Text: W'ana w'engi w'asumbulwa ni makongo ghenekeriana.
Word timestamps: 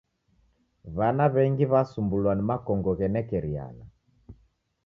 W'ana 0.95 1.25
w'engi 1.33 1.65
w'asumbulwa 1.71 2.31
ni 2.35 2.43
makongo 2.49 2.89
ghenekeriana. 2.99 3.85